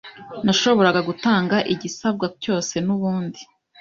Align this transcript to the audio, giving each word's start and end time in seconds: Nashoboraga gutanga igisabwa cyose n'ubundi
Nashoboraga 0.45 0.99
gutanga 1.09 1.55
igisabwa 1.73 2.25
cyose 2.43 2.75
n'ubundi 2.85 3.39